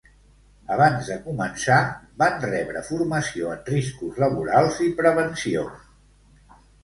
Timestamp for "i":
4.87-4.91